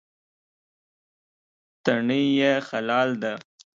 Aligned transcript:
تڼۍ 1.83 2.23
یې 2.39 2.53
خلال 2.67 3.09
ده. 3.21 3.33